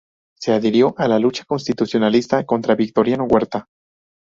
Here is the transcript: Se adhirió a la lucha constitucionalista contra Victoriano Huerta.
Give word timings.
Se 0.39 0.51
adhirió 0.51 0.95
a 0.97 1.07
la 1.07 1.19
lucha 1.19 1.45
constitucionalista 1.45 2.43
contra 2.43 2.73
Victoriano 2.73 3.25
Huerta. 3.25 3.67